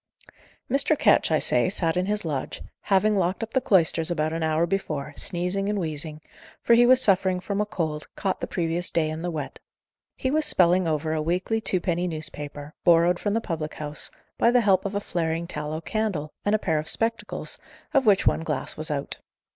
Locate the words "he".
6.73-6.87, 10.15-10.31